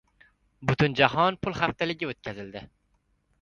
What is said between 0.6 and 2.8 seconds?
“Butunjahon pul haftaligi” o‘tkaziladi